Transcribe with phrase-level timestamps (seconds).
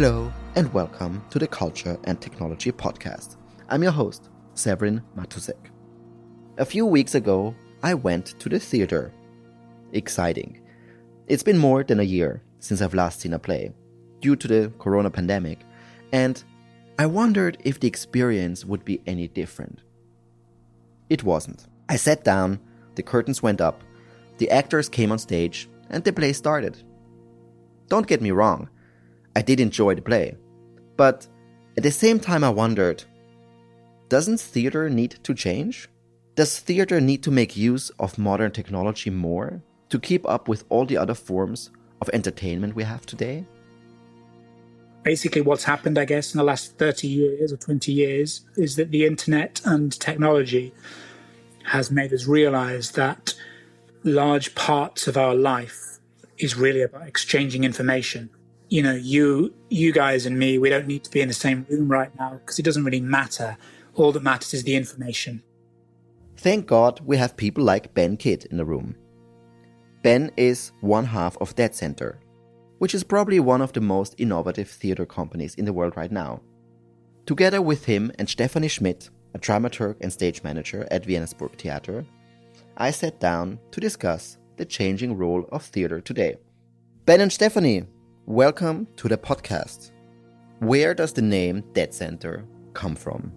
[0.00, 3.34] Hello, and welcome to the Culture and Technology Podcast.
[3.68, 5.72] I'm your host, Severin Matusek.
[6.58, 9.12] A few weeks ago, I went to the theater.
[9.92, 10.60] Exciting.
[11.26, 13.72] It's been more than a year since I've last seen a play,
[14.20, 15.62] due to the corona pandemic,
[16.12, 16.44] and
[16.96, 19.80] I wondered if the experience would be any different.
[21.10, 21.66] It wasn't.
[21.88, 22.60] I sat down,
[22.94, 23.82] the curtains went up,
[24.36, 26.84] the actors came on stage, and the play started.
[27.88, 28.68] Don't get me wrong,
[29.38, 30.36] I did enjoy the play.
[30.96, 31.28] But
[31.76, 33.04] at the same time, I wondered
[34.08, 35.88] doesn't theater need to change?
[36.34, 40.84] Does theater need to make use of modern technology more to keep up with all
[40.86, 43.44] the other forms of entertainment we have today?
[45.04, 48.90] Basically, what's happened, I guess, in the last 30 years or 20 years is that
[48.90, 50.74] the internet and technology
[51.62, 53.34] has made us realize that
[54.02, 56.00] large parts of our life
[56.38, 58.30] is really about exchanging information
[58.68, 61.66] you know, you you guys and me, we don't need to be in the same
[61.68, 63.56] room right now because it doesn't really matter.
[63.94, 65.42] All that matters is the information.
[66.36, 68.94] Thank God we have people like Ben Kidd in the room.
[70.02, 72.20] Ben is one half of Dead Centre,
[72.78, 76.40] which is probably one of the most innovative theater companies in the world right now.
[77.26, 82.06] Together with him and Stefanie Schmitt, a dramaturg and stage manager at Vienna's Burgtheater,
[82.76, 86.36] I sat down to discuss the changing role of theater today.
[87.04, 87.86] Ben and Stefanie,
[88.28, 89.90] Welcome to the podcast.
[90.58, 93.32] Where does the name Dead Centre come from?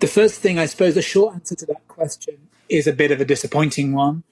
[0.00, 3.20] The first thing, I suppose, the short answer to that question is a bit of
[3.20, 4.24] a disappointing one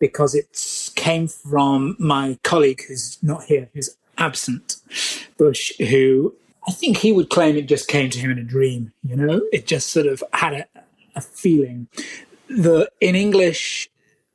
[0.00, 4.78] because it came from my colleague who's not here, who's absent,
[5.38, 6.34] Bush, who
[6.66, 8.92] I think he would claim it just came to him in a dream.
[9.04, 10.66] You know, it just sort of had a,
[11.16, 11.88] a feeling.
[12.48, 13.88] The in English,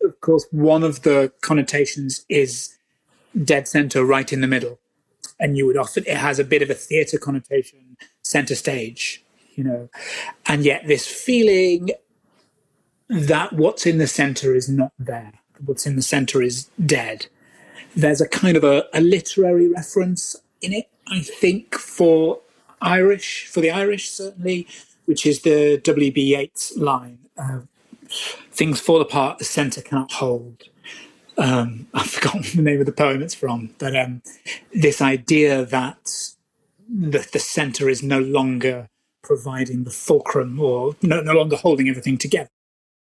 [0.04, 2.78] of course, one of the connotations is
[3.44, 4.80] dead center, right in the middle,
[5.40, 9.24] and you would often it has a bit of a theatre connotation, center stage,
[9.56, 9.90] you know,
[10.48, 11.92] and yet this feeling
[13.08, 15.34] that what's in the center is not there,
[15.66, 17.28] what's in the center is dead.
[17.96, 22.40] There's a kind of a, a literary reference in it, I think, for
[22.82, 24.68] Irish, for the Irish certainly,
[25.12, 26.22] which is the W.B.
[26.22, 27.60] Yeats line uh,
[28.52, 30.64] Things fall apart, the centre cannot hold.
[31.38, 34.22] Um, I've forgotten the name of the poem it's from, but um,
[34.74, 36.34] this idea that
[36.88, 38.88] the, the centre is no longer
[39.22, 42.50] providing the fulcrum or no, no longer holding everything together.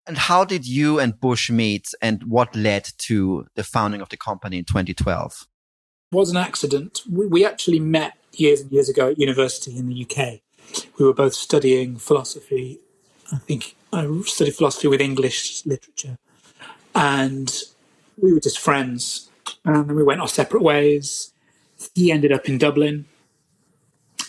[0.06, 4.16] And how did you and Bush meet and what led to the founding of the
[4.16, 5.47] company in 2012?
[6.10, 7.02] It was an accident.
[7.06, 10.41] We, we actually met years and years ago at university in the UK
[10.99, 12.81] we were both studying philosophy.
[13.33, 16.19] I think I studied philosophy with English literature,
[16.95, 17.53] and
[18.21, 19.28] we were just friends.
[19.65, 21.33] And then we went our separate ways.
[21.95, 23.06] He ended up in Dublin,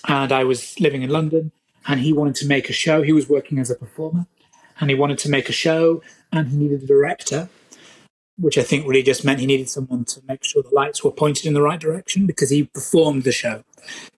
[0.07, 1.51] and I was living in London.
[1.85, 3.01] And he wanted to make a show.
[3.01, 4.25] He was working as a performer,
[4.79, 6.01] and he wanted to make a show,
[6.31, 7.49] and he needed a director
[8.37, 11.11] which I think really just meant he needed someone to make sure the lights were
[11.11, 13.63] pointed in the right direction because he performed the show.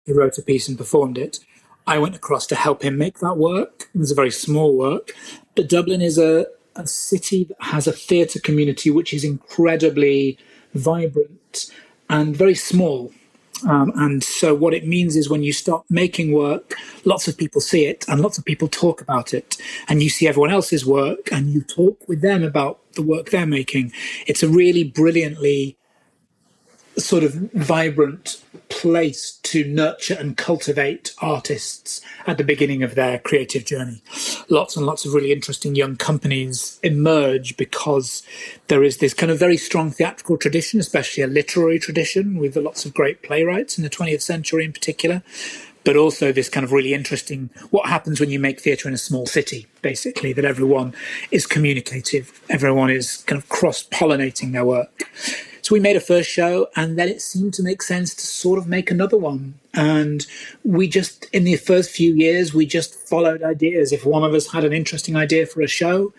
[0.06, 1.40] He wrote a piece and performed it.
[1.88, 3.90] I went across to help him make that work.
[3.94, 5.12] It was a very small work.
[5.56, 10.38] But Dublin is a, a city that has a theatre community which is incredibly
[10.74, 11.72] vibrant
[12.10, 13.12] and very small.
[13.68, 16.76] Um, and so, what it means is when you start making work,
[17.06, 19.58] lots of people see it and lots of people talk about it.
[19.88, 23.46] And you see everyone else's work and you talk with them about the work they're
[23.46, 23.94] making.
[24.28, 25.78] It's a really brilliantly
[26.98, 33.66] sort of vibrant place to nurture and cultivate artists at the beginning of their creative
[33.66, 34.02] journey.
[34.50, 38.24] Lots and lots of really interesting young companies emerge because
[38.68, 42.86] there is this kind of very strong theatrical tradition, especially a literary tradition with lots
[42.86, 45.24] of great playwrights in the 20th century in particular.
[45.84, 48.98] But also this kind of really interesting what happens when you make theatre in a
[48.98, 50.96] small city, basically, that everyone
[51.30, 55.04] is communicative, everyone is kind of cross pollinating their work.
[55.66, 58.60] So we made a first show, and then it seemed to make sense to sort
[58.60, 59.56] of make another one.
[59.74, 60.24] And
[60.64, 63.92] we just, in the first few years, we just followed ideas.
[63.92, 66.14] If one of us had an interesting idea for a show,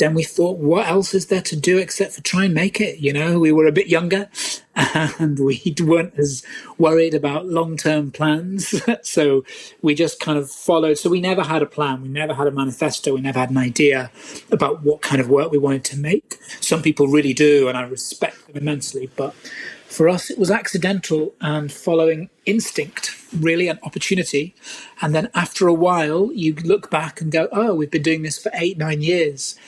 [0.00, 2.98] then we thought, what else is there to do except for try and make it?
[2.98, 4.28] You know, we were a bit younger
[4.74, 6.42] and we weren't as
[6.78, 8.82] worried about long term plans.
[9.02, 9.44] so
[9.82, 10.98] we just kind of followed.
[10.98, 12.02] So we never had a plan.
[12.02, 13.14] We never had a manifesto.
[13.14, 14.10] We never had an idea
[14.50, 16.38] about what kind of work we wanted to make.
[16.60, 19.10] Some people really do, and I respect them immensely.
[19.16, 19.34] But
[19.86, 24.54] for us, it was accidental and following instinct, really an opportunity.
[25.02, 28.38] And then after a while, you look back and go, oh, we've been doing this
[28.38, 29.58] for eight, nine years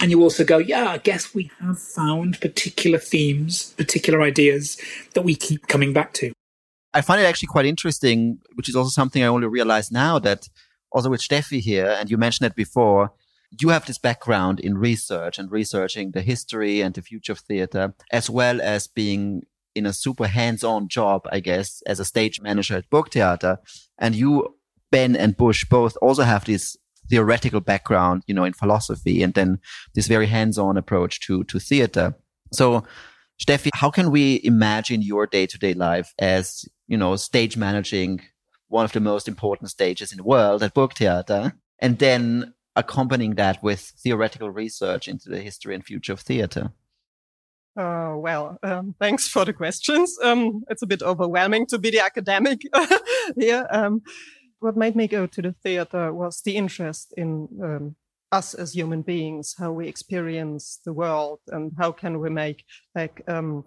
[0.00, 4.78] And you also go, yeah, I guess we have found particular themes, particular ideas
[5.14, 6.32] that we keep coming back to.
[6.94, 10.48] I find it actually quite interesting, which is also something I only realize now that
[10.90, 13.12] also with Steffi here, and you mentioned it before,
[13.60, 17.94] you have this background in research and researching the history and the future of theater,
[18.10, 19.42] as well as being
[19.74, 23.58] in a super hands-on job, I guess, as a stage manager at Burgtheater.
[23.98, 24.56] And you,
[24.90, 26.76] Ben and Bush, both also have this
[27.10, 29.58] theoretical background, you know, in philosophy and then
[29.94, 32.14] this very hands-on approach to, to theater.
[32.52, 32.84] So,
[33.42, 38.20] Steffi, how can we imagine your day-to-day life as, you know, stage managing
[38.68, 43.62] one of the most important stages in the world at Burgtheater and then accompanying that
[43.62, 46.72] with theoretical research into the history and future of theater?
[47.76, 50.16] Uh, well, um, thanks for the questions.
[50.22, 52.60] Um, it's a bit overwhelming to be the academic
[53.36, 53.66] here.
[53.70, 54.02] Um,
[54.60, 57.96] what made me go to the theater was the interest in um,
[58.32, 62.64] us as human beings, how we experience the world, and how can we make
[62.94, 63.64] like um,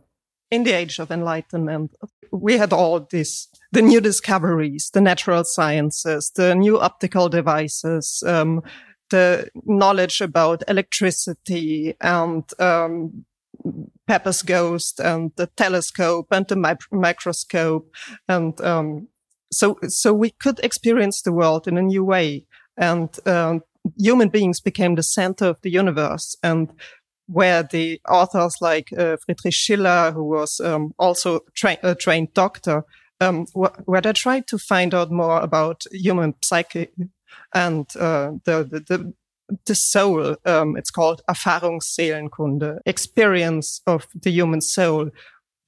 [0.53, 1.95] in the age of enlightenment,
[2.31, 8.61] we had all this, the new discoveries, the natural sciences, the new optical devices, um,
[9.09, 13.25] the knowledge about electricity and um,
[14.05, 17.91] Pepper's ghost and the telescope and the mi- microscope.
[18.27, 19.07] And um,
[19.53, 22.45] so, so we could experience the world in a new way.
[22.77, 23.61] And um,
[23.97, 26.35] human beings became the center of the universe.
[26.41, 26.69] And
[27.27, 32.83] where the authors like uh, Friedrich Schiller, who was um, also tra- a trained doctor,
[33.21, 36.87] um, wh- where they tried to find out more about human psyche
[37.53, 39.13] and uh, the, the, the
[39.65, 40.35] the soul.
[40.45, 45.11] Um, it's called Erfahrungsseelenkunde, experience of the human soul.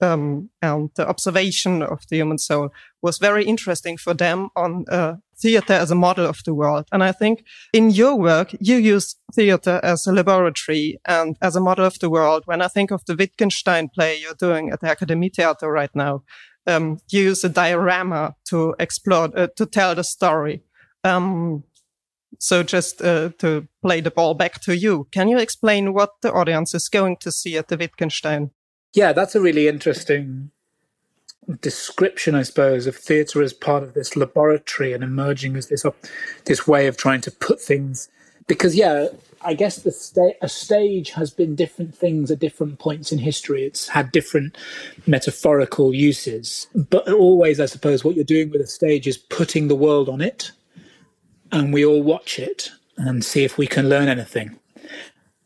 [0.05, 2.69] Um, and the observation of the human soul
[3.01, 6.85] was very interesting for them on uh, theater as a model of the world.
[6.91, 7.43] And I think
[7.73, 12.09] in your work, you use theater as a laboratory and as a model of the
[12.09, 12.43] world.
[12.45, 16.23] When I think of the Wittgenstein play you're doing at the Akademie Theater right now,
[16.67, 20.63] um, you use a diorama to explore, uh, to tell the story.
[21.03, 21.63] Um,
[22.39, 26.31] so just uh, to play the ball back to you, can you explain what the
[26.33, 28.51] audience is going to see at the Wittgenstein?
[28.95, 30.51] Yeah, that's a really interesting
[31.61, 35.85] description, I suppose, of theatre as part of this laboratory and emerging as this
[36.45, 38.09] this way of trying to put things.
[38.47, 39.09] Because yeah,
[39.41, 43.65] I guess the sta- a stage has been different things at different points in history.
[43.65, 44.57] It's had different
[45.07, 49.75] metaphorical uses, but always, I suppose, what you're doing with a stage is putting the
[49.75, 50.51] world on it
[51.51, 54.59] and we all watch it and see if we can learn anything.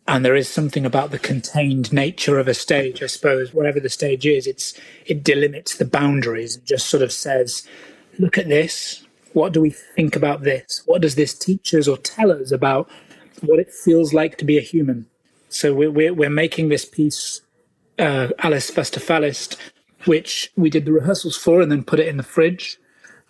[0.09, 3.53] And there is something about the contained nature of a stage, I suppose.
[3.53, 4.73] Whatever the stage is, it's
[5.05, 7.61] it delimits the boundaries and just sort of says,
[8.17, 9.05] "Look at this.
[9.33, 10.81] What do we think about this?
[10.87, 12.89] What does this teach us or tell us about
[13.41, 15.05] what it feels like to be a human?"
[15.49, 17.41] So we're we're, we're making this piece,
[17.99, 18.99] uh, Alice Faster
[20.05, 22.79] which we did the rehearsals for and then put it in the fridge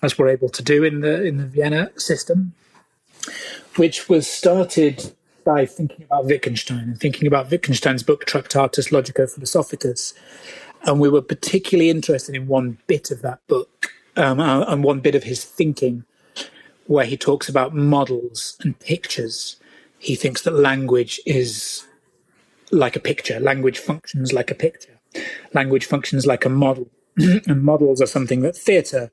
[0.01, 2.53] as we're able to do in the in the Vienna system,
[3.75, 10.13] which was started by thinking about Wittgenstein and thinking about Wittgenstein's book Tractatus Logico-Philosophicus,
[10.83, 14.99] and we were particularly interested in one bit of that book um, uh, and one
[14.99, 16.05] bit of his thinking,
[16.87, 19.57] where he talks about models and pictures.
[19.97, 21.85] He thinks that language is
[22.71, 23.39] like a picture.
[23.39, 24.99] Language functions like a picture.
[25.53, 29.11] Language functions like a model, and models are something that theatre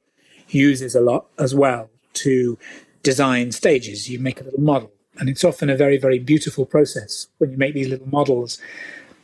[0.48, 2.58] uses a lot as well to
[3.02, 4.08] design stages.
[4.08, 7.56] You make a little model, and it's often a very, very beautiful process when you
[7.56, 8.60] make these little models.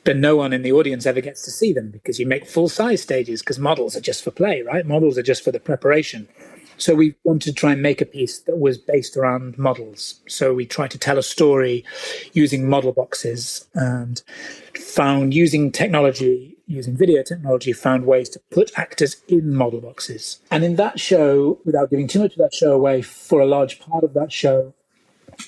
[0.05, 2.69] But no one in the audience ever gets to see them because you make full
[2.69, 4.85] size stages because models are just for play, right?
[4.85, 6.29] Models are just for the preparation.
[6.77, 10.21] So we wanted to try and make a piece that was based around models.
[10.27, 11.85] So we tried to tell a story
[12.33, 14.21] using model boxes and
[14.75, 20.41] found using technology, using video technology, found ways to put actors in model boxes.
[20.51, 23.79] And in that show, without giving too much of that show away, for a large
[23.79, 24.75] part of that show,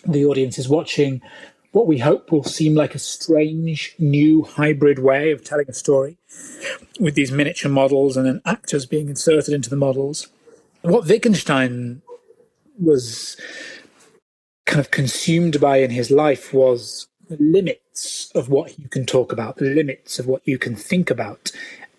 [0.06, 1.20] the audience is watching
[1.72, 6.16] what we hope will seem like a strange new hybrid way of telling a story
[7.00, 10.28] with these miniature models and then actors being inserted into the models
[10.82, 12.02] what Wittgenstein
[12.78, 13.36] was
[14.66, 19.32] kind of consumed by in his life was the limits of what you can talk
[19.32, 21.50] about, the limits of what you can think about.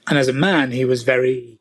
[0.07, 1.59] And as a man, he was very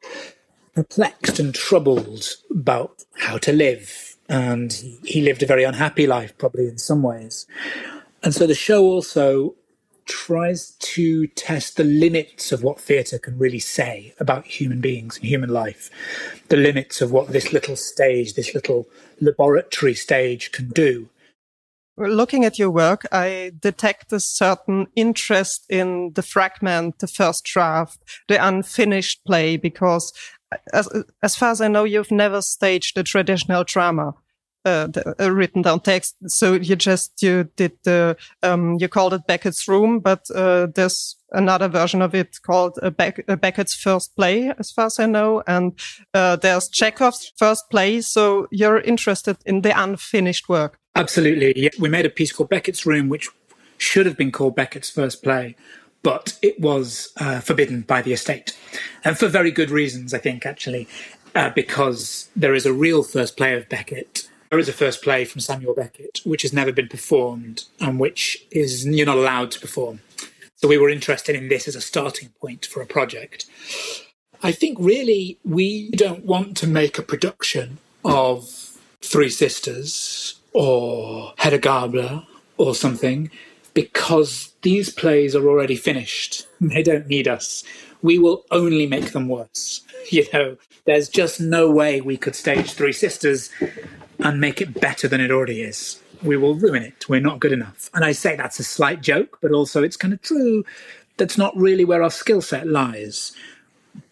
[0.75, 4.04] perplexed and troubled about how to live.
[4.29, 4.73] And
[5.05, 7.47] he lived a very unhappy life, probably in some ways.
[8.23, 9.55] And so the show also
[10.07, 15.27] tries to test the limits of what theatre can really say about human beings and
[15.27, 15.91] human life,
[16.49, 18.87] the limits of what this little stage, this little
[19.21, 21.09] laboratory stage can do.
[21.97, 27.99] looking at your work, I detect a certain interest in the fragment, the first draft,
[28.29, 30.13] the unfinished play, because
[30.73, 30.89] as,
[31.23, 34.15] as far as I know, you've never staged a traditional drama.
[34.67, 36.17] Uh, the, uh, written down text.
[36.27, 41.17] So you just you did the um, you called it Beckett's Room, but uh, there's
[41.33, 45.05] another version of it called uh, Beck- uh, Beckett's First Play, as far as I
[45.05, 45.79] know, and
[46.15, 48.01] there's Chekhov's First Play.
[48.01, 50.79] So you're interested in the unfinished work.
[50.97, 51.53] Absolutely.
[51.63, 51.69] Yeah.
[51.79, 53.29] We made a piece called Beckett's Room, which
[53.77, 55.57] should have been called Beckett's First Play,
[56.05, 58.57] but it was uh, forbidden by the estate.
[59.03, 60.87] And for very good reasons, I think, actually,
[61.35, 64.29] uh, because there is a real first play of Beckett.
[64.51, 68.47] There is a first play from Samuel Beckett, which has never been performed and which
[68.53, 70.01] is you're not allowed to perform.
[70.57, 73.47] So we were interested in this as a starting point for a project.
[74.43, 81.59] I think really we don't want to make a production of Three Sisters or Hedda
[81.59, 82.25] Gabler
[82.59, 83.31] or something
[83.75, 86.47] because these plays are already finished.
[86.61, 87.63] They don't need us.
[88.01, 89.83] We will only make them worse.
[90.11, 93.51] You know, there's just no way we could stage Three Sisters
[94.19, 95.99] and make it better than it already is.
[96.23, 97.09] We will ruin it.
[97.09, 97.89] We're not good enough.
[97.95, 100.63] And I say that's a slight joke, but also it's kind of true.
[101.17, 103.33] That's not really where our skill set lies.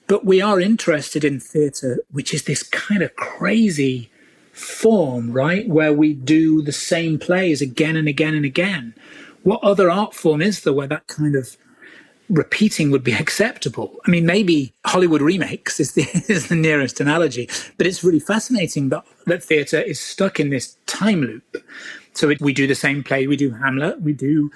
[0.07, 4.11] But we are interested in theatre, which is this kind of crazy
[4.53, 5.69] form, right?
[5.69, 8.95] Where we do the same plays again and again and again.
[9.43, 11.57] What other art form is there where that kind of
[12.29, 13.97] repeating would be acceptable?
[14.07, 18.89] I mean, maybe Hollywood remakes is the, is the nearest analogy, but it's really fascinating
[18.91, 21.65] that, that theatre is stuck in this time loop.
[22.15, 24.51] So it, we do the same play, we do Hamlet, we do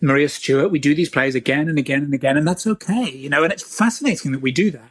[0.00, 3.28] Maria Stuart, we do these plays again and again and again, and that's okay, you
[3.28, 4.90] know, and it's fascinating that we do that.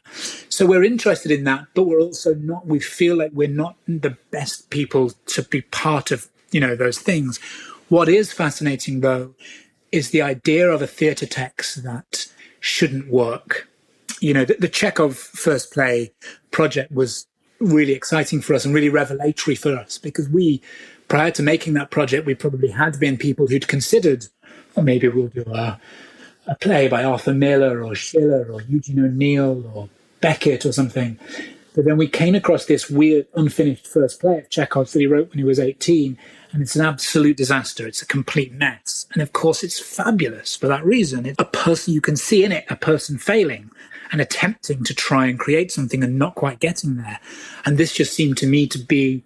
[0.49, 4.15] So we're interested in that, but we're also not, we feel like we're not the
[4.29, 7.39] best people to be part of, you know, those things.
[7.91, 9.35] What is fascinating though
[9.91, 12.25] is the idea of a theatre text that
[12.61, 13.67] shouldn't work.
[14.21, 16.13] You know, the, the Chekhov first play
[16.51, 17.27] project was
[17.59, 20.61] really exciting for us and really revelatory for us because we
[21.09, 24.27] prior to making that project, we probably had been people who'd considered,
[24.77, 25.77] or maybe we'll do a,
[26.47, 29.89] a play by Arthur Miller or Schiller or Eugene O'Neill or
[30.21, 31.19] Beckett or something.
[31.73, 35.29] But then we came across this weird, unfinished first play of Chekhov that he wrote
[35.29, 36.17] when he was 18,
[36.51, 37.87] and it's an absolute disaster.
[37.87, 39.05] It's a complete mess.
[39.13, 41.25] And of course, it's fabulous for that reason.
[41.25, 43.71] It's a person you can see in it, a person failing
[44.11, 47.19] and attempting to try and create something and not quite getting there.
[47.65, 49.23] And this just seemed to me to be,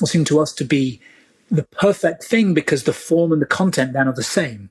[0.00, 1.00] or seemed to us to be
[1.50, 4.70] the perfect thing because the form and the content then are the same.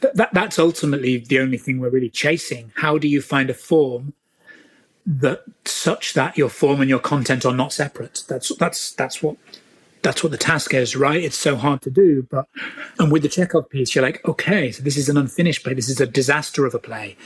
[0.00, 2.72] That, that, that's ultimately the only thing we're really chasing.
[2.76, 4.14] How do you find a form
[5.18, 8.24] that such that your form and your content are not separate?
[8.28, 9.36] That's that's that's what
[10.02, 11.22] that's what the task is, right?
[11.22, 12.46] It's so hard to do, but
[12.98, 15.74] and with the Chekhov piece, you're like, okay, so this is an unfinished play.
[15.74, 17.16] This is a disaster of a play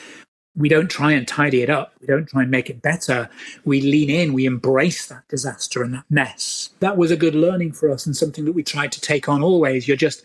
[0.56, 1.94] we don't try and tidy it up.
[2.00, 3.28] We don't try and make it better.
[3.64, 6.70] We lean in, we embrace that disaster and that mess.
[6.80, 9.42] That was a good learning for us and something that we tried to take on
[9.42, 9.88] always.
[9.88, 10.22] You're just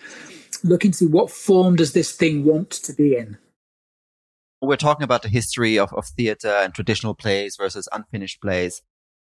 [0.64, 3.38] looking to see what form does this thing want to be in.
[4.62, 8.82] We're talking about the history of, of theater and traditional plays versus unfinished plays.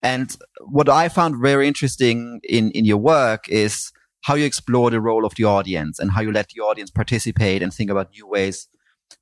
[0.03, 3.91] And what I found very interesting in, in your work is
[4.23, 7.63] how you explore the role of the audience and how you let the audience participate
[7.63, 8.69] and think about new ways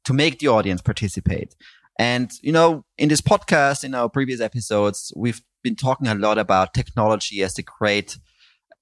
[0.04, 1.54] to make the audience participate.
[1.98, 6.38] And, you know, in this podcast, in our previous episodes, we've been talking a lot
[6.38, 8.18] about technology as the great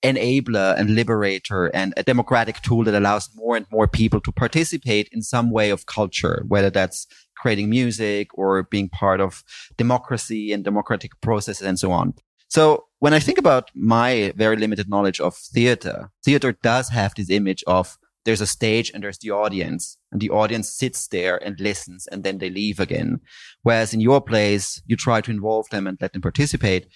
[0.03, 5.09] enabler and liberator and a democratic tool that allows more and more people to participate
[5.13, 9.43] in some way of culture, whether that's creating music or being part of
[9.77, 12.15] democracy and democratic processes and so on.
[12.49, 17.31] So when I think about my very limited knowledge of theater, theater does have this
[17.31, 21.59] image of there's a stage and there's the audience and the audience sits there and
[21.59, 23.21] listens and then they leave again.
[23.63, 26.89] Whereas in your place, you try to involve them and let them participate.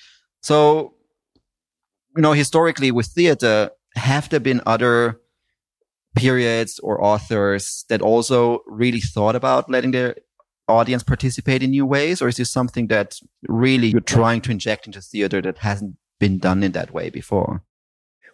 [0.42, 0.94] So,
[2.16, 5.20] you know, historically with theater, have there been other
[6.14, 10.16] periods or authors that also really thought about letting their
[10.68, 12.22] audience participate in new ways?
[12.22, 13.18] Or is this something that
[13.48, 17.62] really you're trying to inject into theater that hasn't been done in that way before?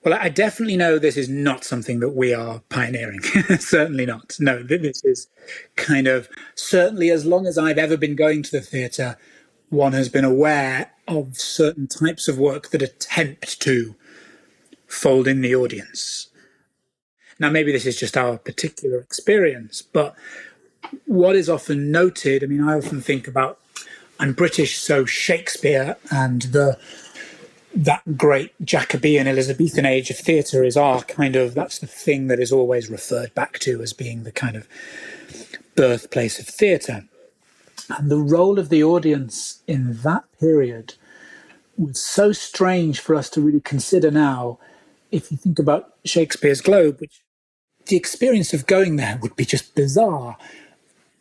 [0.05, 3.21] Well, I definitely know this is not something that we are pioneering.
[3.59, 4.37] certainly not.
[4.41, 5.29] No, this is
[5.77, 9.19] kind of certainly as long as I've ever been going to the theatre,
[9.69, 13.95] one has been aware of certain types of work that attempt to
[14.87, 16.29] fold in the audience.
[17.39, 20.15] Now, maybe this is just our particular experience, but
[21.07, 23.59] what is often noted, I mean, I often think about
[24.19, 26.79] I'm British, so Shakespeare and the
[27.75, 32.41] that great Jacobean Elizabethan age of theatre is our kind of that's the thing that
[32.41, 34.69] is always referred back to as being the kind of
[35.77, 37.05] birthplace of theatre.
[37.89, 40.95] And the role of the audience in that period
[41.81, 44.59] was so strange for us to really consider now.
[45.11, 47.23] If you think about Shakespeare's Globe, which
[47.87, 50.37] the experience of going there would be just bizarre.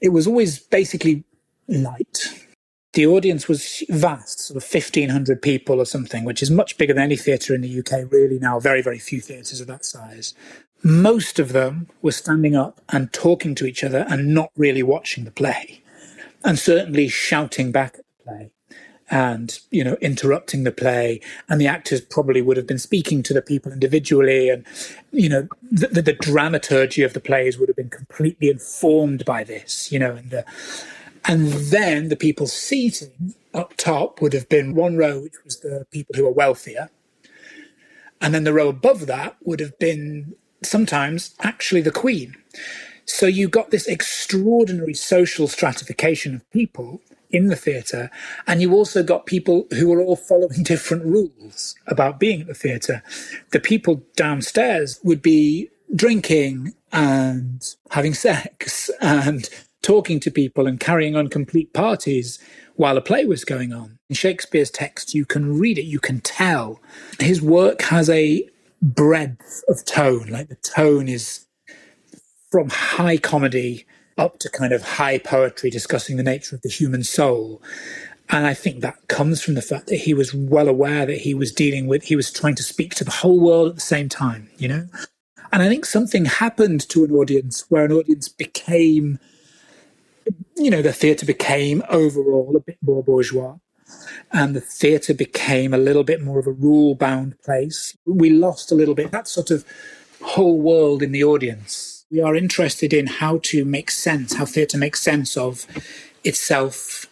[0.01, 1.23] It was always basically
[1.67, 2.45] light
[2.93, 7.03] the audience was vast, sort of 1,500 people or something, which is much bigger than
[7.03, 8.59] any theatre in the UK, really now.
[8.59, 10.33] Very, very few theatres of that size.
[10.81, 15.25] Most of them were standing up and talking to each other and not really watching
[15.25, 15.83] the play,
[16.43, 18.51] and certainly shouting back at the play
[19.11, 23.33] and you know interrupting the play and the actors probably would have been speaking to
[23.33, 24.65] the people individually and
[25.11, 29.43] you know the, the, the dramaturgy of the plays would have been completely informed by
[29.43, 30.45] this you know and the
[31.25, 35.85] and then the people seating up top would have been one row, which was the
[35.91, 36.89] people who were wealthier.
[38.21, 42.35] And then the row above that would have been sometimes actually the Queen.
[43.05, 48.09] So you got this extraordinary social stratification of people in the theatre,
[48.47, 52.53] and you also got people who were all following different rules about being at the
[52.53, 53.03] theatre.
[53.51, 59.49] The people downstairs would be drinking and having sex and
[59.81, 62.39] talking to people and carrying on complete parties
[62.75, 63.97] while a play was going on.
[64.09, 66.79] In Shakespeare's text, you can read it, you can tell.
[67.19, 68.47] His work has a
[68.81, 71.45] breadth of tone, like the tone is
[72.49, 73.85] from high comedy
[74.19, 77.61] up to kind of high poetry discussing the nature of the human soul.
[78.29, 81.33] And I think that comes from the fact that he was well aware that he
[81.33, 84.09] was dealing with, he was trying to speak to the whole world at the same
[84.09, 84.87] time, you know?
[85.51, 89.19] And I think something happened to an audience where an audience became
[90.57, 93.55] you know, the theatre became overall a bit more bourgeois
[94.31, 97.97] and the theatre became a little bit more of a rule bound place.
[98.05, 99.65] We lost a little bit that sort of
[100.21, 101.98] whole world in the audience.
[102.11, 105.67] We are interested in how to make sense, how theatre makes sense of
[106.23, 107.05] itself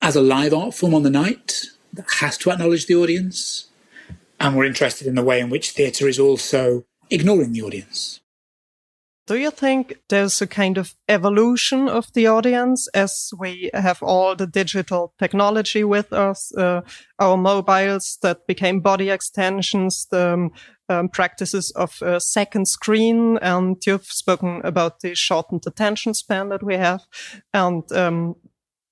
[0.00, 3.66] as a live art form on the night that has to acknowledge the audience.
[4.38, 8.20] And we're interested in the way in which theatre is also ignoring the audience.
[9.28, 14.34] Do you think there's a kind of evolution of the audience as we have all
[14.34, 16.80] the digital technology with us, uh,
[17.18, 20.50] our mobiles that became body extensions, the um,
[20.88, 26.62] um, practices of a second screen, and you've spoken about the shortened attention span that
[26.62, 27.02] we have.
[27.52, 28.34] And um,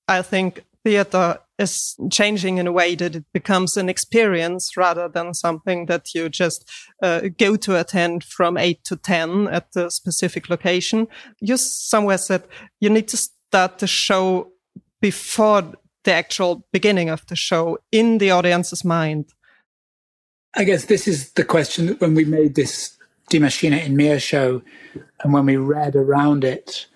[0.07, 5.33] I think theater is changing in a way that it becomes an experience rather than
[5.33, 6.69] something that you just
[7.01, 11.07] uh, go to attend from 8 to 10 at the specific location.
[11.39, 12.43] You somewhere said
[12.79, 14.51] you need to start the show
[15.01, 19.33] before the actual beginning of the show in the audience's mind.
[20.55, 22.97] I guess this is the question that when we made this
[23.29, 24.61] Die Maschine in Mir show
[25.21, 26.87] and when we read around it,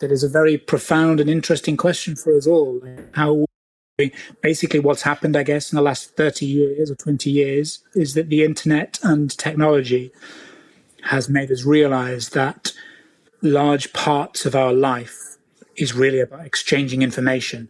[0.00, 2.80] that is a very profound and interesting question for us all.
[3.14, 3.46] How
[4.40, 8.28] basically what's happened, I guess, in the last 30 years or 20 years is that
[8.28, 10.12] the internet and technology
[11.04, 12.72] has made us realize that
[13.42, 15.36] large parts of our life
[15.76, 17.68] is really about exchanging information.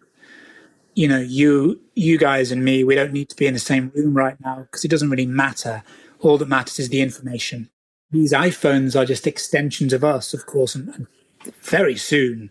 [0.95, 3.93] You know, you you guys and me, we don't need to be in the same
[3.95, 5.83] room right now because it doesn't really matter.
[6.21, 7.71] All that matters is the information.
[8.11, 11.07] These iPhones are just extensions of us, of course, and, and
[11.63, 12.51] very soon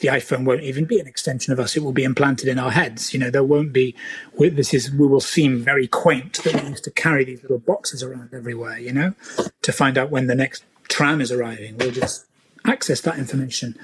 [0.00, 1.76] the iPhone won't even be an extension of us.
[1.76, 3.12] It will be implanted in our heads.
[3.12, 3.94] You know, there won't be,
[4.38, 8.02] this is, we will seem very quaint that we used to carry these little boxes
[8.02, 9.14] around everywhere, you know,
[9.62, 11.76] to find out when the next tram is arriving.
[11.78, 12.26] We'll just
[12.64, 13.78] access that information.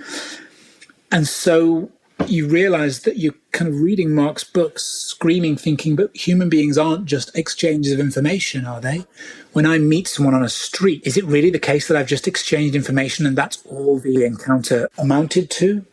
[1.11, 1.91] And so
[2.27, 7.07] you realize that you're kind of reading Mark's books, screaming, thinking, but human beings aren't
[7.07, 9.05] just exchanges of information, are they?
[9.53, 12.29] When I meet someone on a street, is it really the case that I've just
[12.29, 15.85] exchanged information and that's all the encounter amounted to?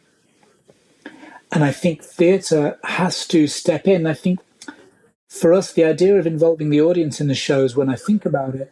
[1.51, 4.07] And I think theatre has to step in.
[4.07, 4.39] I think
[5.29, 8.55] for us, the idea of involving the audience in the shows, when I think about
[8.55, 8.71] it,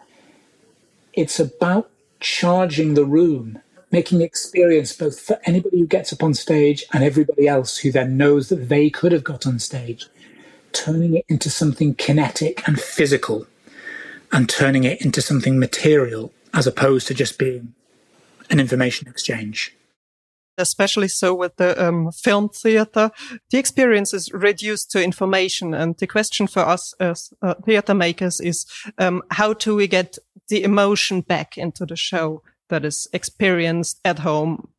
[1.14, 1.90] it's about
[2.20, 3.60] charging the room,
[3.92, 8.18] making experience both for anybody who gets up on stage and everybody else who then
[8.18, 10.08] knows that they could have got on stage,
[10.72, 13.48] turning it into something kinetic and physical
[14.32, 17.74] and turning it into something material as opposed to just being
[18.50, 19.76] an information exchange
[20.60, 23.12] especially so with the um, film theater,
[23.50, 25.74] the experience is reduced to information.
[25.74, 28.66] And the question for us as uh, theater makers is,
[28.98, 30.18] um, how do we get
[30.48, 34.70] the emotion back into the show that is experienced at home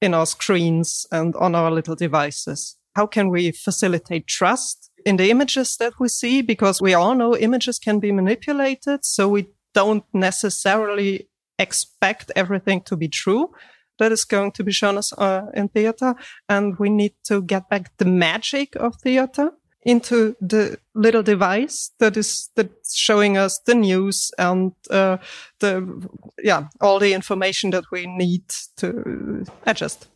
[0.00, 2.76] in our screens and on our little devices?
[2.94, 7.36] How can we facilitate trust in the images that we see because we all know
[7.36, 9.04] images can be manipulated.
[9.04, 11.28] So we don't necessarily
[11.60, 13.52] expect everything to be true
[13.98, 16.14] that is going to be shown us uh, in theater.
[16.48, 19.52] And we need to get back the magic of theater
[19.86, 25.16] into the little device that is that's showing us the news and uh,
[25.60, 26.08] the
[26.42, 30.08] yeah all the information that we need to adjust.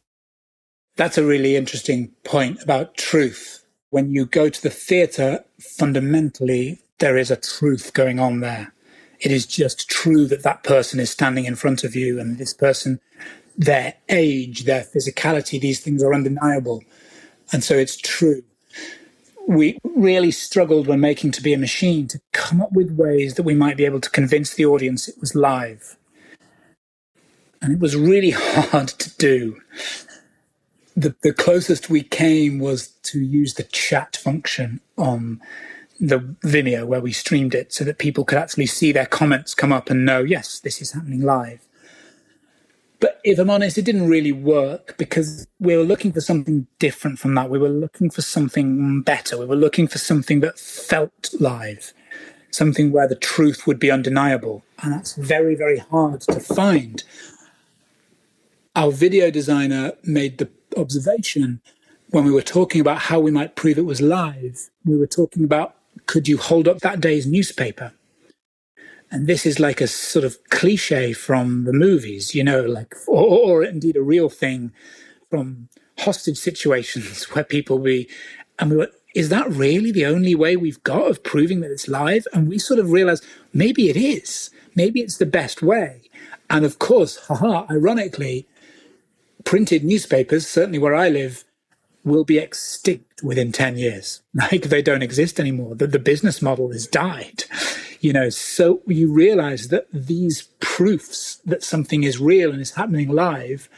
[0.96, 3.64] That's a really interesting point about truth.
[3.90, 8.72] When you go to the theatre, fundamentally there is a truth going on there.
[9.20, 12.54] It is just true that that person is standing in front of you, and this
[12.54, 13.00] person,
[13.60, 16.82] their age, their physicality, these things are undeniable,
[17.52, 18.42] and so it's true
[19.50, 23.42] we really struggled when making To Be a Machine to come up with ways that
[23.42, 25.96] we might be able to convince the audience it was live.
[27.60, 29.60] And it was really hard to do.
[30.96, 35.40] The, the closest we came was to use the chat function on
[35.98, 39.72] the Vimeo where we streamed it so that people could actually see their comments come
[39.72, 41.66] up and know, yes, this is happening live.
[43.00, 47.18] But if I'm honest, it didn't really work because we were looking for something different
[47.18, 47.48] from that.
[47.48, 49.38] We were looking for something better.
[49.38, 51.94] We were looking for something that felt live,
[52.50, 54.64] something where the truth would be undeniable.
[54.82, 57.02] And that's very, very hard to find.
[58.76, 61.60] Our video designer made the observation
[62.10, 64.70] when we were talking about how we might prove it was live.
[64.84, 65.74] We were talking about
[66.06, 67.92] could you hold up that day's newspaper?
[69.10, 73.24] And this is like a sort of cliche from the movies, you know, like, or,
[73.24, 74.72] or indeed a real thing
[75.28, 75.68] from
[75.98, 78.08] hostage situations where people be,
[78.58, 81.88] and we were, is that really the only way we've got of proving that it's
[81.88, 82.26] live?
[82.32, 84.50] And we sort of realized maybe it is.
[84.76, 86.02] Maybe it's the best way.
[86.48, 88.46] And of course, haha, ironically,
[89.44, 91.44] printed newspapers, certainly where I live,
[92.04, 94.22] will be extinct within 10 years.
[94.34, 95.74] Like they don't exist anymore.
[95.74, 97.44] The, the business model has died
[98.00, 103.08] you know so you realize that these proofs that something is real and is happening
[103.08, 103.68] live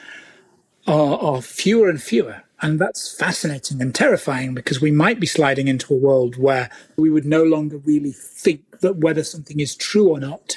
[0.86, 5.66] are, are fewer and fewer and that's fascinating and terrifying because we might be sliding
[5.66, 10.08] into a world where we would no longer really think that whether something is true
[10.08, 10.56] or not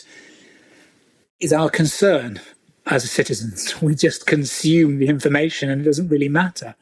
[1.40, 2.40] is our concern
[2.86, 3.82] as citizens.
[3.82, 6.76] We just consume the information and it doesn't really matter.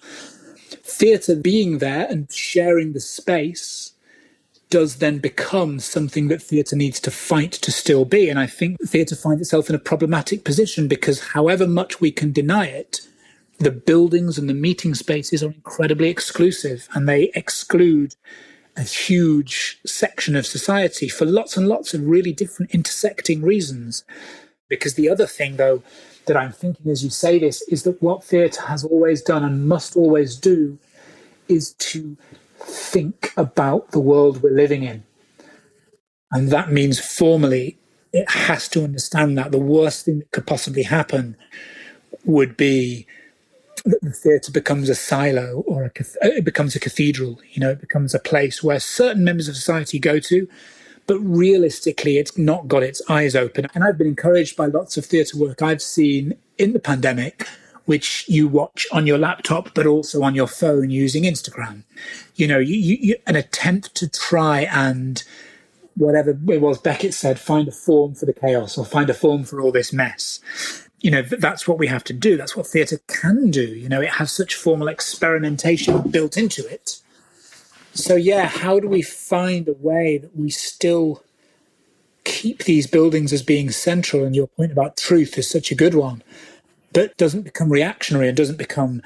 [0.84, 3.93] Theatre being there and sharing the space
[4.74, 8.28] does then become something that theatre needs to fight to still be.
[8.28, 12.32] And I think theatre finds itself in a problematic position because however much we can
[12.32, 13.02] deny it,
[13.60, 18.16] the buildings and the meeting spaces are incredibly exclusive and they exclude
[18.76, 24.04] a huge section of society for lots and lots of really different intersecting reasons.
[24.70, 25.84] Because the other thing, though,
[26.26, 29.68] that I'm thinking as you say this is that what theatre has always done and
[29.68, 30.80] must always do
[31.48, 32.18] is to
[32.94, 35.04] think about the world we're living in.
[36.32, 37.78] And that means formally,
[38.14, 41.36] it has to understand that the worst thing that could possibly happen
[42.24, 43.08] would be
[43.86, 47.40] that the theatre becomes a silo or a, uh, it becomes a cathedral.
[47.52, 50.48] You know, it becomes a place where certain members of society go to,
[51.08, 53.68] but realistically, it's not got its eyes open.
[53.74, 57.48] And I've been encouraged by lots of theatre work I've seen in the pandemic
[57.86, 61.84] which you watch on your laptop, but also on your phone using Instagram.
[62.36, 65.24] You know, you, you, you, an attempt to try and
[65.96, 69.44] whatever it was Beckett said, find a form for the chaos or find a form
[69.44, 70.40] for all this mess.
[71.02, 72.38] You know, that's what we have to do.
[72.38, 73.66] That's what theatre can do.
[73.66, 77.00] You know, it has such formal experimentation built into it.
[77.94, 81.24] So, yeah, how do we find a way that we still
[82.24, 84.24] keep these buildings as being central?
[84.24, 86.24] And your point about truth is such a good one
[86.94, 89.02] but doesn't become reactionary and doesn't become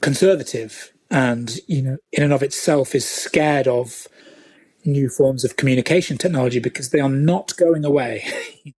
[0.00, 4.06] conservative and you know in and of itself is scared of
[4.84, 8.24] new forms of communication technology because they are not going away.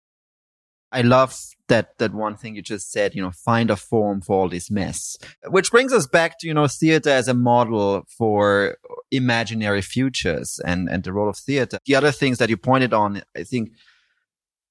[0.92, 4.36] I love that that one thing you just said you know find a form for
[4.36, 5.18] all this mess
[5.50, 8.76] which brings us back to you know theater as a model for
[9.12, 11.78] imaginary futures and and the role of theater.
[11.86, 13.70] The other things that you pointed on i think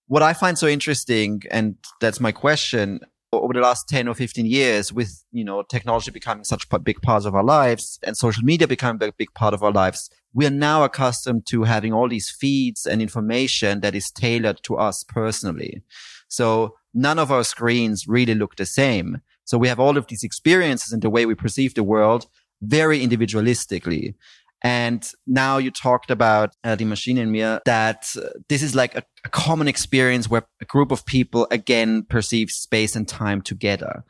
[0.08, 2.98] what i find so interesting and that's my question
[3.32, 7.00] over the last 10 or 15 years with, you know, technology becoming such a big
[7.02, 10.46] part of our lives and social media becoming a big part of our lives, we
[10.46, 15.04] are now accustomed to having all these feeds and information that is tailored to us
[15.04, 15.82] personally.
[16.28, 19.20] So none of our screens really look the same.
[19.44, 22.26] So we have all of these experiences and the way we perceive the world
[22.62, 24.14] very individualistically.
[24.62, 28.96] And now you talked about uh, Die Maschine in Mir that uh, this is like
[28.96, 34.02] a, a, common experience where a group of people again perceive space and time together.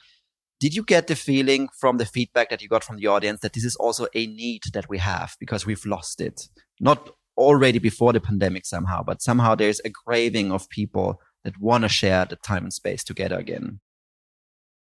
[0.59, 3.53] Did you get the feeling from the feedback that you got from the audience that
[3.53, 6.49] this is also a need that we have because we've lost it?
[6.81, 11.83] Not already before the pandemic somehow, but somehow there's a craving of people that want
[11.83, 13.81] to share the time and space together again.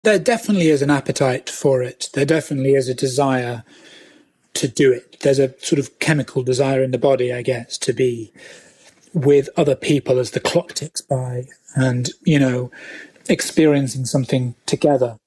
[0.03, 2.09] There definitely is an appetite for it.
[2.13, 3.63] There definitely is a desire
[4.55, 5.19] to do it.
[5.21, 8.31] There's a sort of chemical desire in the body, I guess, to be
[9.13, 12.71] with other people as the clock ticks by and, you know,
[13.29, 15.17] experiencing something together.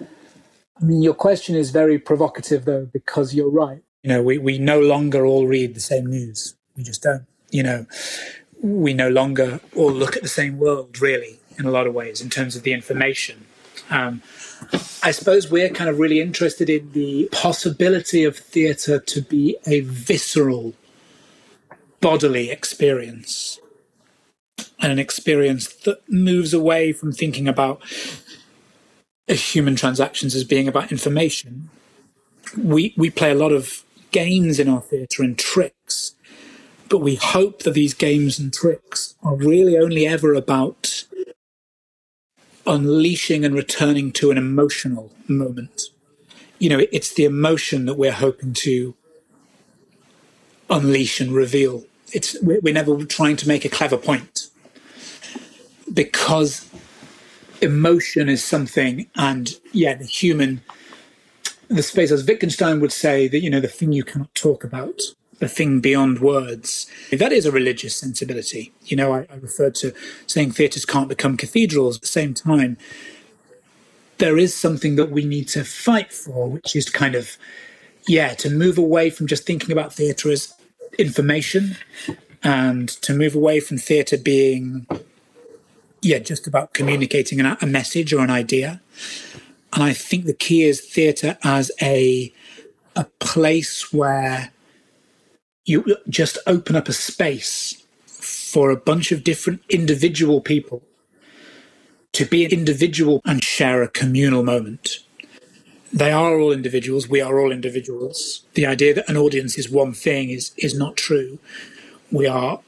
[0.00, 3.82] I mean, your question is very provocative, though, because you're right.
[4.02, 6.54] You know, we, we no longer all read the same news.
[6.76, 7.26] We just don't.
[7.50, 7.86] You know,
[8.62, 12.20] we no longer all look at the same world, really, in a lot of ways,
[12.20, 13.46] in terms of the information.
[13.92, 14.22] Um,
[15.02, 19.80] I suppose we're kind of really interested in the possibility of theatre to be a
[19.80, 20.72] visceral,
[22.00, 23.60] bodily experience.
[24.80, 27.82] And an experience that moves away from thinking about
[29.28, 31.68] human transactions as being about information.
[32.56, 36.14] We, we play a lot of games in our theatre and tricks,
[36.88, 41.04] but we hope that these games and tricks are really only ever about
[42.66, 45.88] unleashing and returning to an emotional moment.
[46.58, 48.94] You know, it's the emotion that we're hoping to
[50.70, 51.84] unleash and reveal.
[52.12, 54.48] It's we're never trying to make a clever point
[55.92, 56.68] because
[57.60, 60.60] emotion is something, and yeah, the human,
[61.68, 65.00] the space as Wittgenstein would say that you know the thing you cannot talk about
[65.42, 66.86] the thing beyond words.
[67.10, 68.72] That is a religious sensibility.
[68.84, 69.92] You know, I, I referred to
[70.28, 71.96] saying theatres can't become cathedrals.
[71.96, 72.76] At the same time,
[74.18, 77.36] there is something that we need to fight for, which is kind of,
[78.06, 80.54] yeah, to move away from just thinking about theatre as
[80.96, 81.76] information
[82.44, 84.86] and to move away from theatre being,
[86.02, 88.80] yeah, just about communicating a message or an idea.
[89.72, 92.32] And I think the key is theatre as a
[92.94, 94.52] a place where
[95.64, 100.82] you just open up a space for a bunch of different individual people
[102.12, 104.98] to be an individual and share a communal moment.
[105.92, 107.08] They are all individuals.
[107.08, 108.44] We are all individuals.
[108.54, 111.38] The idea that an audience is one thing is, is not true.
[112.10, 112.60] We are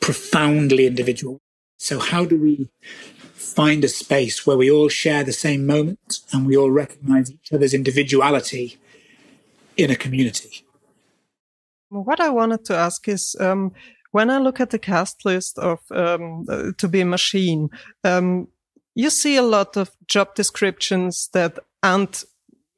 [0.00, 1.40] profoundly individual.
[1.78, 2.68] So, how do we
[3.34, 7.52] find a space where we all share the same moment and we all recognize each
[7.52, 8.78] other's individuality
[9.76, 10.63] in a community?
[12.02, 13.72] What I wanted to ask is, um,
[14.10, 17.68] when I look at the cast list of um, uh, To Be a Machine,
[18.02, 18.48] um,
[18.96, 22.24] you see a lot of job descriptions that aren't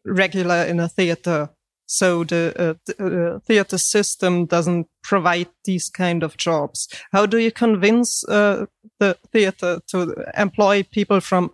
[0.05, 1.51] regular in a theater.
[1.87, 6.89] So the uh, th- uh, theater system doesn't provide these kind of jobs.
[7.13, 8.67] How do you convince uh,
[8.99, 11.53] the theater to employ people from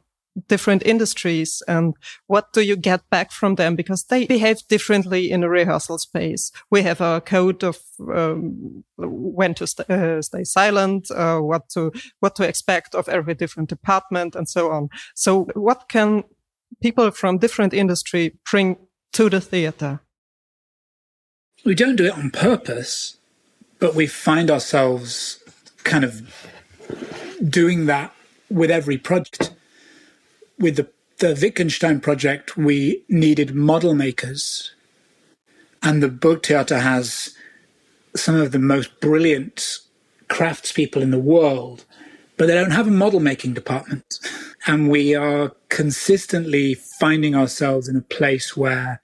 [0.49, 1.95] different industries and
[2.27, 3.77] what do you get back from them?
[3.77, 6.51] Because they behave differently in a rehearsal space.
[6.71, 7.79] We have a code of
[8.14, 13.35] um, when to st uh, stay silent uh, what to what to expect of every
[13.35, 14.88] different department and so on.
[15.14, 16.25] So what can
[16.81, 18.77] people from different industry bring
[19.12, 20.01] to the theater?
[21.64, 23.18] We don't do it on purpose
[23.83, 25.42] but we find ourselves
[25.83, 26.23] kind of
[27.45, 28.14] doing that
[28.49, 29.51] with every project
[30.59, 30.88] with the,
[31.19, 34.73] the Wittgenstein project, we needed model makers.
[35.83, 37.35] And the Burgtheater has
[38.15, 39.79] some of the most brilliant
[40.29, 41.85] craftspeople in the world,
[42.37, 44.19] but they don't have a model making department.
[44.67, 49.01] And we are consistently finding ourselves in a place where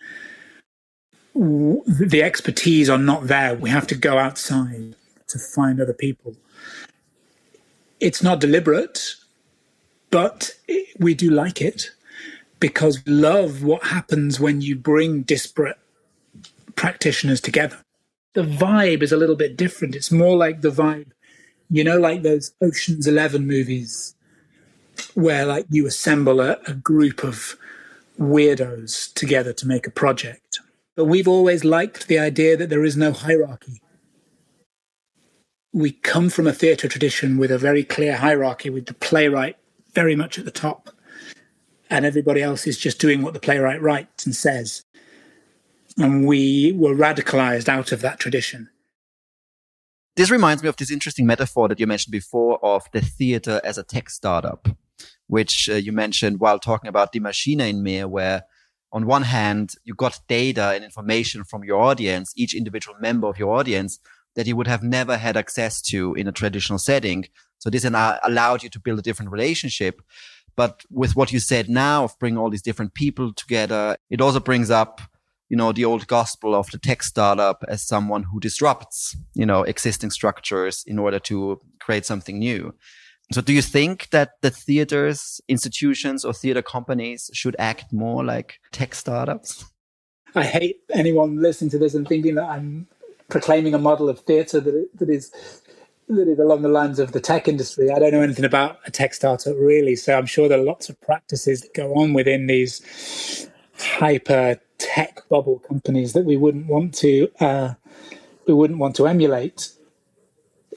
[1.34, 3.54] the expertise are not there.
[3.54, 4.94] We have to go outside
[5.28, 6.36] to find other people.
[8.00, 9.14] It's not deliberate
[10.10, 10.54] but
[10.98, 11.90] we do like it
[12.60, 15.78] because love what happens when you bring disparate
[16.74, 17.78] practitioners together.
[18.34, 19.94] The vibe is a little bit different.
[19.94, 21.10] It's more like the vibe,
[21.70, 24.14] you know, like those Ocean's Eleven movies
[25.14, 27.56] where like you assemble a, a group of
[28.18, 30.60] weirdos together to make a project.
[30.96, 33.80] But we've always liked the idea that there is no hierarchy.
[35.72, 39.56] We come from a theatre tradition with a very clear hierarchy, with the playwright
[39.94, 40.90] very much at the top,
[41.90, 44.84] and everybody else is just doing what the playwright writes and says.
[45.96, 48.68] And we were radicalized out of that tradition.
[50.16, 53.78] This reminds me of this interesting metaphor that you mentioned before of the theater as
[53.78, 54.68] a tech startup,
[55.28, 58.42] which uh, you mentioned while talking about Die Maschine in Mir, where
[58.90, 63.38] on one hand, you got data and information from your audience, each individual member of
[63.38, 63.98] your audience
[64.34, 67.26] that you would have never had access to in a traditional setting.
[67.58, 70.00] So this uh, allowed you to build a different relationship.
[70.56, 74.40] But with what you said now of bringing all these different people together, it also
[74.40, 75.00] brings up,
[75.48, 79.62] you know, the old gospel of the tech startup as someone who disrupts, you know,
[79.62, 82.74] existing structures in order to create something new.
[83.32, 88.58] So do you think that the theaters, institutions or theater companies should act more like
[88.72, 89.66] tech startups?
[90.34, 92.86] I hate anyone listening to this and thinking that I'm
[93.28, 95.30] proclaiming a model of theatre that, that is
[96.08, 97.90] that is along the lines of the tech industry.
[97.90, 100.88] I don't know anything about a tech startup really, so I'm sure there are lots
[100.88, 106.94] of practices that go on within these hyper tech bubble companies that we wouldn't want
[106.94, 107.74] to uh,
[108.46, 109.70] we wouldn't want to emulate.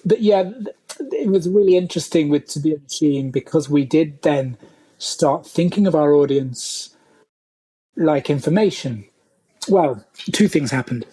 [0.03, 0.51] But yeah,
[0.99, 4.57] it was really interesting with To Be a Machine because we did then
[4.97, 6.95] start thinking of our audience
[7.95, 9.05] like information.
[9.67, 11.05] Well, two things happened.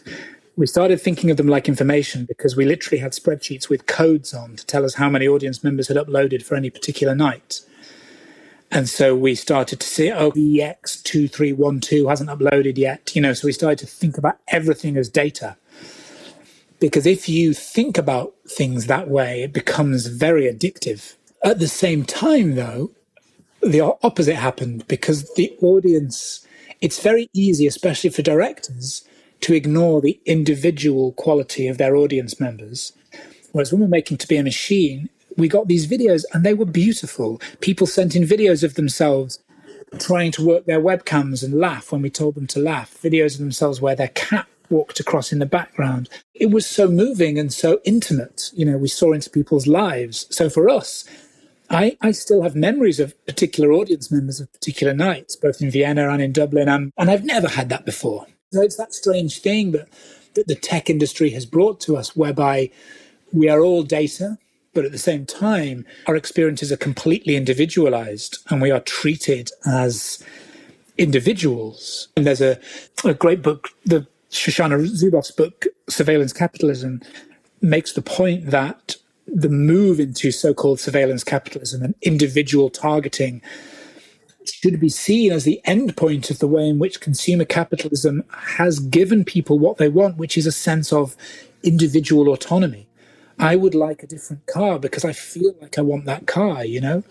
[0.59, 4.57] We started thinking of them like information because we literally had spreadsheets with codes on
[4.57, 7.61] to tell us how many audience members had uploaded for any particular night.
[8.69, 13.15] And so we started to see, oh, EX2312 hasn't uploaded yet.
[13.15, 15.57] You know, so we started to think about everything as data.
[16.81, 21.15] Because if you think about things that way, it becomes very addictive.
[21.45, 22.91] At the same time, though,
[23.63, 26.45] the opposite happened because the audience,
[26.81, 29.05] it's very easy, especially for directors,
[29.41, 32.93] to ignore the individual quality of their audience members.
[33.53, 36.67] Whereas when we're making To Be a Machine, we got these videos and they were
[36.67, 37.41] beautiful.
[37.61, 39.39] People sent in videos of themselves
[39.99, 43.39] trying to work their webcams and laugh when we told them to laugh, videos of
[43.39, 46.09] themselves where their cat walked across in the background.
[46.35, 48.51] It was so moving and so intimate.
[48.53, 50.27] You know, we saw into people's lives.
[50.31, 51.05] So for us,
[51.71, 56.09] I, I still have memories of particular audience members of particular nights, both in Vienna
[56.11, 58.27] and in Dublin, and, and I've never had that before.
[58.53, 59.89] So it's that strange thing that,
[60.35, 62.71] that the tech industry has brought to us, whereby
[63.33, 64.39] we are all data,
[64.73, 70.25] but at the same time, our experiences are completely individualized and we are treated as
[70.97, 72.09] individuals.
[72.17, 72.59] And there's a,
[73.05, 77.03] a great book, the Shoshana Zuboff's book, Surveillance Capitalism,
[77.61, 83.43] makes the point that the move into so called surveillance capitalism and individual targeting
[84.51, 88.79] should be seen as the end point of the way in which consumer capitalism has
[88.79, 91.17] given people what they want, which is a sense of
[91.63, 92.89] individual autonomy.
[93.39, 96.81] I would like a different car because I feel like I want that car, you
[96.81, 97.05] know?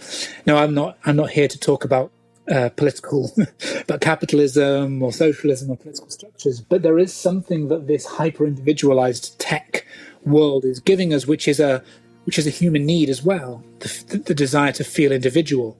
[0.45, 2.11] No, I'm not I'm not here to talk about
[2.51, 3.31] uh, political,
[3.87, 6.61] but capitalism or socialism or political structures.
[6.61, 9.85] But there is something that this hyper individualized tech
[10.25, 11.83] world is giving us, which is a
[12.25, 15.77] which is a human need as well, the, the desire to feel individual.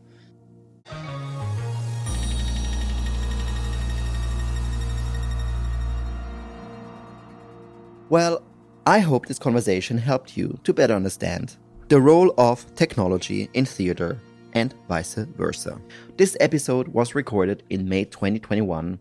[8.10, 8.42] Well,
[8.86, 11.58] I hope this conversation helped you to better understand
[11.90, 14.18] the role of technology in theater
[14.54, 15.82] and vice versa.
[16.16, 18.98] This episode was recorded in May 2021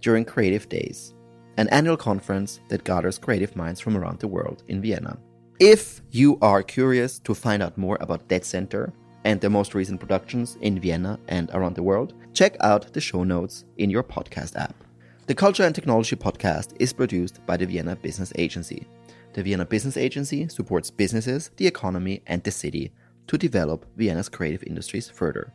[0.00, 1.14] during Creative Days,
[1.56, 5.18] an annual conference that gathers creative minds from around the world in Vienna.
[5.58, 8.92] If you are curious to find out more about Dead Centre
[9.24, 13.24] and their most recent productions in Vienna and around the world, check out the show
[13.24, 14.83] notes in your podcast app.
[15.26, 18.86] The Culture and Technology podcast is produced by the Vienna Business Agency.
[19.32, 22.92] The Vienna Business Agency supports businesses, the economy, and the city
[23.28, 25.50] to develop Vienna's creative industries further.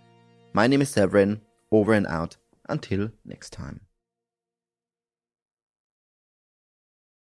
[0.54, 2.36] My name is Severin, over and out.
[2.68, 3.82] Until next time.